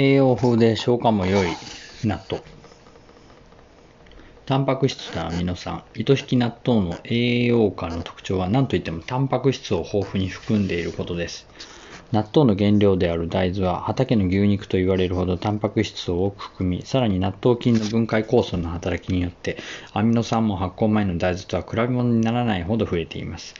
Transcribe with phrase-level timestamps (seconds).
[0.00, 1.48] 栄養風で消化も良い
[2.04, 2.40] 納豆。
[4.46, 11.48] タンパク質とアミノ酸、糸引き納豆の栄養価の特徴は何といってもタンパク質を豊富に含んでいることです。
[12.12, 19.58] 納豆の原料である大豆は畑の牛肉と言われるほどタンパク質を多く含み、さらに納豆菌の分解酵素の働きによって
[19.94, 23.56] アミノ酸も発酵前の大豆とは比べ物にならないほど増えています。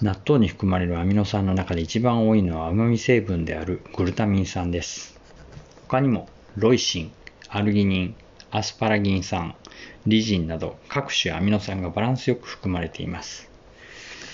[0.00, 5.18] 納豆に含まれるアミノ酸の中で一番多いのは旨味成分であるグルタミン酸です。
[5.90, 7.12] 他にもロイシン、
[7.48, 8.14] アルギニン、
[8.52, 9.56] アスパラギン酸、
[10.06, 13.50] リジンなど各種アミノ酸がバランスよく含まれています。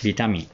[0.05, 0.49] ビタミン。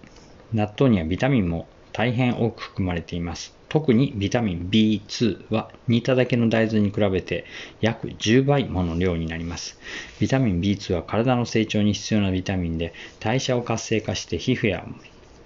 [0.55, 3.53] 納豆にはビタミンも大変多く含まれています。
[3.69, 7.47] 特にビタミン B2 は煮ただけの大豆に比べて
[7.81, 9.81] 約10倍もの量になります。
[10.21, 14.87] ビタミン B2 は体の成長に必要なビタミンで代謝を活性化して皮膚や、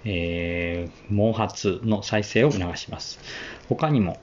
[0.05, 3.19] えー、毛髪の再生を促します。
[3.69, 4.19] 他にも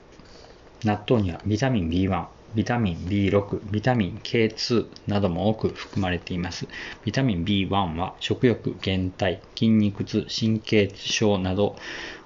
[0.85, 6.67] 納豆にはビタミン B1、ビタミン B6、ビタミン K2 なども多く含まれています。
[7.03, 11.75] ビタミン B1 は食欲、減退、筋肉痛、神経症など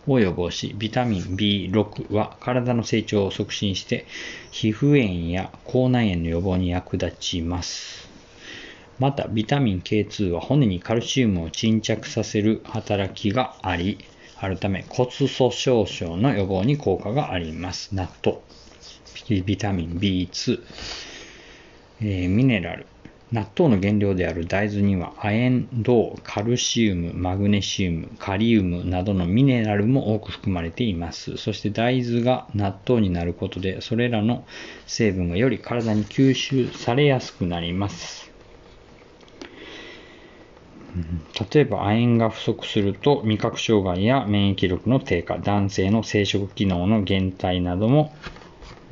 [0.07, 4.05] を予防し、ビタミン B6 は体の成長を促進して
[4.52, 8.09] 皮膚炎や口内炎の予防に役立ちます。
[8.99, 13.99] また、ビタミン K2 は骨にカルシウムを沈着させる働きがあり、
[14.41, 17.93] あるため骨粗しょう症の予防に効果があります。
[17.93, 18.39] 納豆。
[19.27, 20.61] ビタミン B2、
[22.01, 22.85] えー、ミネラル。
[23.31, 31.37] 納豆の原料である大豆には亜鉛、銅、カルシウム、マグネシウム、カリウムなどのミネラルも多く含まれています。
[31.37, 34.45] そして大豆が納豆になることで、それらの
[34.87, 38.31] 成分がより体に吸収されやすくなります。
[41.53, 48.11] 例えば亜鉛が不足すると味覚障害や免疫力の低下、男性の生殖機能の減退なども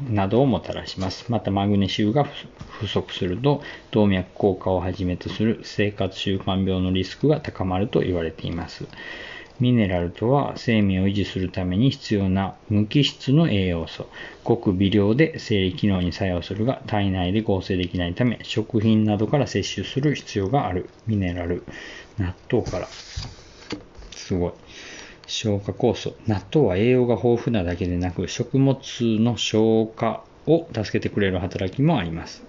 [0.10, 1.32] などをもたらします。
[1.32, 2.26] また、マグネシウムが
[2.70, 8.86] 不足すると、動脈硬化をはじめとする生活習慣病のリスクが高まると言われています。
[9.60, 14.08] ミネラルとは生命を維持するために必要な無機質の栄養素。
[14.44, 20.90] ごく微量で生理機能に作用するが体内で合成できないため食品などから摂取する必要がある。
[21.08, 21.64] ミネラル。
[22.20, 22.88] 納豆から。
[24.12, 24.52] すごい。
[25.28, 26.16] 消化酵素。
[26.26, 28.78] 納豆は栄養が豊富なだけでなく、食物
[29.20, 32.44] の消化を助けてくれる働きもあります。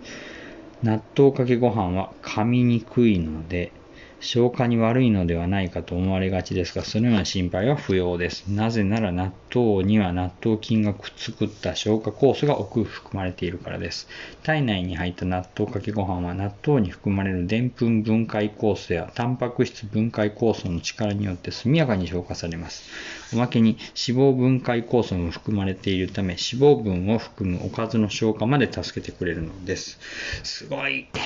[0.82, 3.72] 納豆かけご飯は噛みにくいので、
[4.20, 8.48] 消化に悪いのではないかと思われがちですが、そのような心配は不要です。
[8.48, 14.08] なぜなら納豆には納豆菌が作った消化酵素が多く含まれているからです。
[14.42, 22.90] 体内に入った納豆かけご飯は納豆に含まれるでんぷん分解酵素やタンパク質分解酵素の力によって速やかに消化されます。
[23.32, 23.76] おまけに
[24.08, 29.98] 脂肪分解酵素も含まれているため脂肪分を含むおかずの消化まで助けてくれるのです。
[30.42, 31.06] すごい。
[31.14, 31.20] 納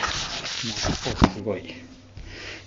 [1.24, 1.74] 豆すごい。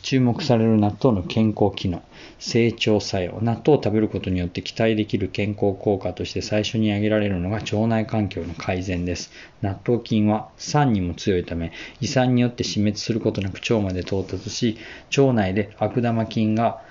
[0.06, 2.04] 注目される納豆の健康機能、
[2.38, 3.42] 成長作用。
[3.42, 9.32] 納豆を食べることによって期待できる健康効果として最初に挙げられるのが腸内環境の改善です。
[9.64, 11.72] 納豆菌は酸にも強いため、
[12.02, 14.78] 胃酸によって死滅することなく腸まで到達し、
[15.18, 16.84] 腸内で悪玉菌が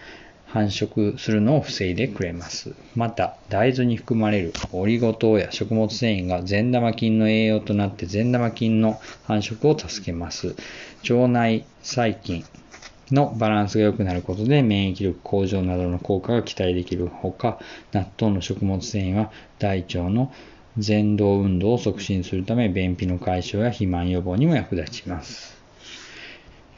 [0.47, 2.75] 繁殖するのを防いでくれます。
[2.97, 10.57] また、大豆に含まれるオリゴ糖や食物繊維が善玉菌の栄養となって善玉菌の繁殖を助けます。
[11.09, 12.45] 腸内細菌、
[13.11, 17.59] のバランスが良くなることで免疫力向上などの効果が期待できるほか、
[17.93, 20.33] 納豆の食物繊維は大腸の
[20.77, 25.55] 前動運動を促進するため、便秘の解消や肥満予防にも役立ちます。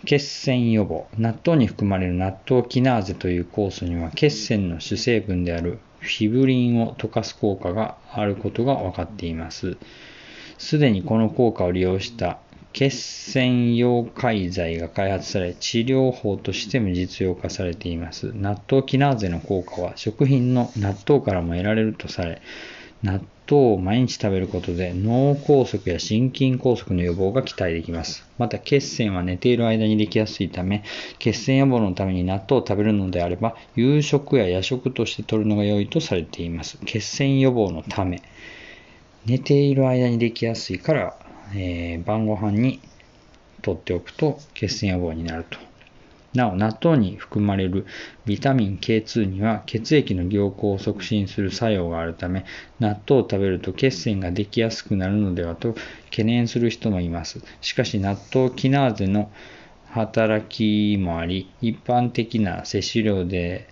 [0.05, 1.07] 血栓予防。
[1.19, 9.77] 納豆に含まれる納豆キナーゼという酵素には血栓の主成分であるフィブリンを溶かす効果があることが分かっています。
[10.59, 12.39] すでにこの効果を利用した
[12.77, 18.33] 血栓溶解剤が開発され、治療法としても実用化されています。
[18.35, 22.43] 納豆キナーゼの効果は食品の納豆からも得られるとされ、
[23.03, 28.29] 納豆を毎日食べることで脳梗塞や心筋梗塞の予防が期待できます。
[28.37, 30.85] また血栓は寝ている間にできやすいため、
[31.19, 36.77] 血栓予防のために納豆を食べるのであれば、夕食や夜食として摂るのが良いとされています。
[36.85, 38.21] 血栓予防のため、
[39.25, 41.17] 寝ている間にできやすいから
[41.55, 42.81] えー、晩ご飯に
[43.63, 45.59] とっておくと血栓予防になると。
[46.35, 47.87] なお、納豆に含まれる
[48.27, 52.45] ビタミン K2 には血液の凝固を促進する作用があるため、
[52.79, 55.75] 納豆を食べると血栓ができやすくなるのではと
[56.11, 57.41] 懸念する人もいます。
[57.61, 59.31] しかし、納豆キナーゼの
[59.91, 63.69] 働きもあり、一般的な摂取量で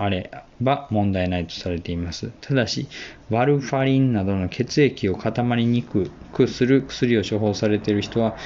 [0.00, 0.30] あれ
[0.60, 2.32] ば問題ないとされています。
[2.40, 2.88] ただし、
[3.30, 8.36] ワルファリンなどの血液を固まりにくくする薬を処方されている人は、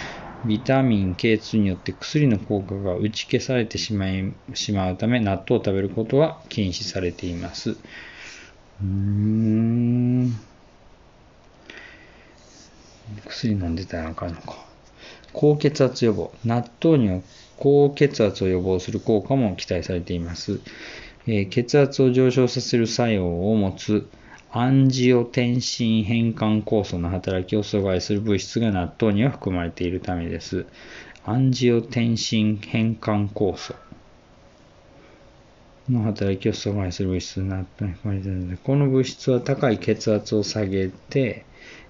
[0.44, 7.70] ビタミン K2 によって薬の効果が打ち消されてしまいしまうため、納豆を食べることは禁止されています。
[7.70, 10.32] うーん。
[13.26, 14.56] 薬飲んでたらあかんのか。
[15.34, 16.32] 高血圧予防。
[16.44, 17.20] 納豆には
[17.56, 20.60] 高血圧を予防する効果も期待されています。
[21.26, 24.08] え、血圧を上昇させる作用を持つ
[24.50, 30.66] アンジオテンシン変換酵素の働きを阻害する物質が納豆には含まれているためです。
[31.24, 33.74] アンジオテンシン変換酵素
[35.88, 41.46] の働きを阻害する物質が納豆に含まれているので、この物質は高い血圧を下げて、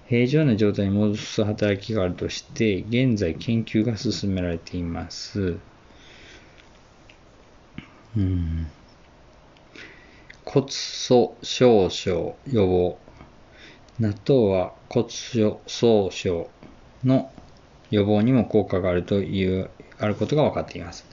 [0.07, 5.57] 平常な状態に戻す働きがあるとして、現在研究が進められています。
[8.15, 8.67] うん、
[10.53, 12.97] 骨粗鬆症予防。
[13.99, 16.47] 納豆は骨粗鬆症
[17.03, 17.31] の
[17.89, 21.07] 予防にも効果があるという、あることが分かっています。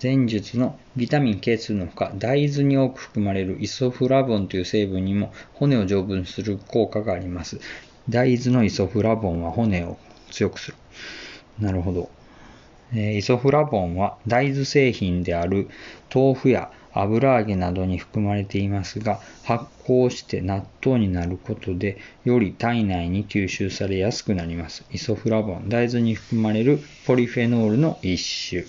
[0.00, 7.58] 前述のビタミン K2 のほか、大豆に多く含まれるイソフラボンという成分にも骨を丈夫にする効果があります。
[8.08, 9.98] 大豆のイソフラボンは骨を
[10.30, 10.76] 強くする。
[11.58, 12.10] なるほど。
[12.96, 15.68] イソフラボンは大豆製品である
[16.14, 24.84] 豆腐や油揚げなどに含まれていますが、発酵して納豆になることで、より体内に吸収されやすくなります。
[24.92, 28.64] イソフラボン、大豆に含まれるポリフェノールの一種。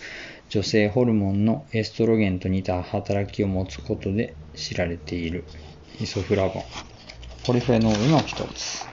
[0.49, 5.43] 女性ホルモンのエストロゲンと似た働きを持つことで知られている
[5.99, 6.63] イソフラボン。
[7.45, 8.85] ポリフェノールの一つ。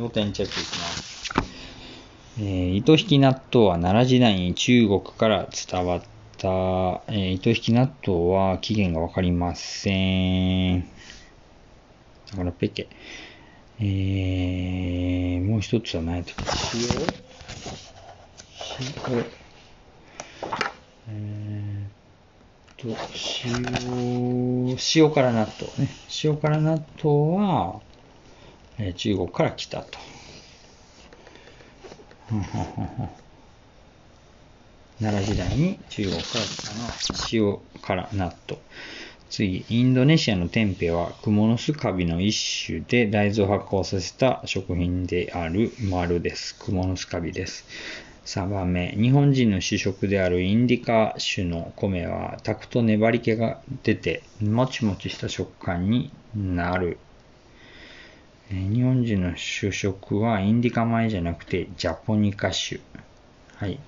[0.00, 1.30] 要点チェックいきます。
[2.38, 6.02] えー、糸引き納豆は奈良時代に中国から伝わっ
[6.38, 6.48] た、
[7.12, 10.80] えー、糸引き納豆は起源がわかりません。
[10.80, 10.86] だ
[12.34, 12.88] からペケ。
[13.78, 16.52] えー、もう一つは何やったっけ？
[19.10, 19.18] 塩？
[19.18, 19.24] 塩？
[21.10, 22.88] えー、と、
[23.44, 24.78] 塩、塩
[25.12, 25.90] 辛納豆ね。
[26.24, 27.80] 塩辛納豆は、
[28.82, 29.98] え中国から来たと。
[35.00, 36.92] 奈良時代に中国から来たのは
[37.32, 38.60] 塩辛納豆。
[39.28, 46.56] 次、インドネシアのテンペはクモの巣カビの一種で大豆を発酵させた食品である丸です。
[46.58, 47.64] クモの巣カビです。
[48.24, 56.98] 3番目、日本人の主食であるインディカ種の米は炊くと粘り気が出てもちもちした食感になる
[58.50, 62.80] 日本人の主食はインディカ米じゃなくてジャポニカ種。
[63.54, 63.78] はい。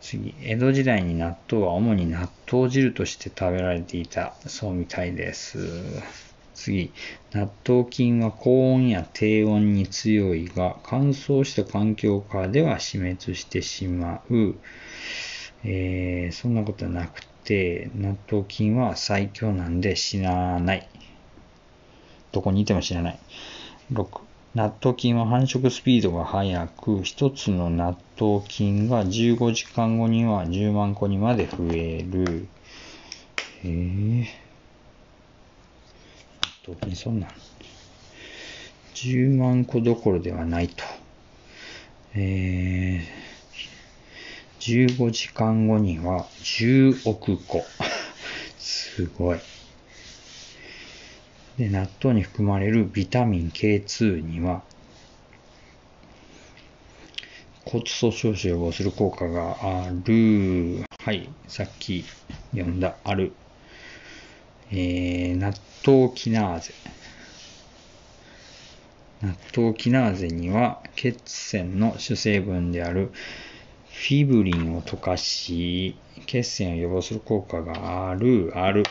[0.00, 5.58] 次、江戸時代に納豆は主に納豆汁として食べられていたそうみたいです。
[6.54, 6.92] 次、
[7.32, 14.54] 納豆菌は高温や低温に強いが乾燥した環境下では死滅してしまう。
[15.64, 20.88] えー、そんなことなくて、納豆菌は最強なんで死なない。
[22.32, 23.18] どこにいても知らない。
[23.92, 24.20] 6、
[24.54, 32.48] 納豆菌は繁殖スピードが速く、一つの納豆菌が15時間後には10万個にまで増える。
[33.62, 34.42] へえ。
[36.66, 37.30] 納豆菌そんなん。
[38.94, 40.84] 10万個どころではないと。
[42.14, 47.64] えー、15時間後には10億個。
[48.58, 49.38] すごい。
[51.62, 54.62] で納豆に含まれるビタミン K2 には
[57.64, 60.84] 骨粗鬆症を予防する効果がある。
[61.04, 62.04] はい、さっき
[62.50, 63.32] 読んだ、ある。
[64.72, 65.54] えー、納
[65.86, 66.74] 豆キナーゼ。
[69.22, 73.12] 納豆キナーゼには血栓の主成分である
[73.86, 78.82] フィブリンを溶かし、血栓を予防する効果がある、ある。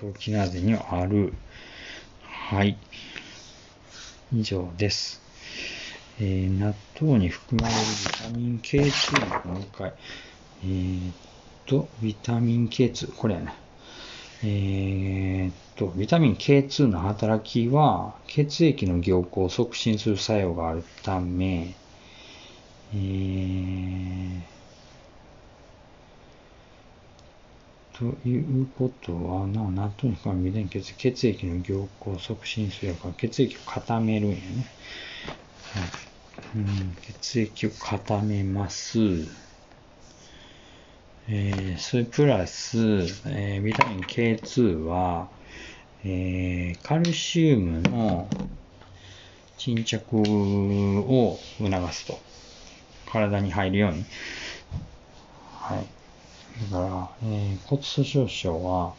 [0.00, 1.34] 納豆キナーゼにはある。
[2.50, 2.76] はい。
[4.34, 5.22] 以上です。
[6.18, 9.92] えー、納豆に含まれるビタミン K2 のもう一回。
[10.64, 11.14] えー、っ
[11.66, 13.54] と、ビタミン K2、これやね。
[14.42, 21.76] えー、っと、ビタミン K2 の働きは、血液の凝固を促進する作用があるため、
[22.92, 24.40] えー、
[28.00, 34.42] ということは、な、納豆に含まれる微電血、液の凝固を促進するから、血液を固めるんやね。
[35.74, 36.58] はい。
[36.58, 38.98] うん、血液を固めます。
[41.28, 42.78] えー、それプラス、
[43.26, 45.28] えービタミン K2 は、
[46.02, 48.26] えーカルシウムの
[49.58, 52.18] 沈着を促すと。
[53.12, 54.04] 体に入るように。
[55.58, 55.99] はい。
[57.22, 58.94] えー骨粗鬆症は、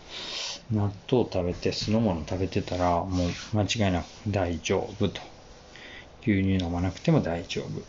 [0.72, 5.22] 納豆食べて、酢の物食べてたら、もう間違いなく大丈夫と。
[6.22, 7.82] 牛乳飲まなくても大丈夫。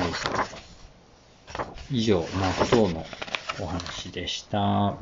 [0.00, 0.12] はい。
[1.90, 2.26] 以上、納
[2.70, 3.04] 豆の
[3.60, 4.96] お話でした。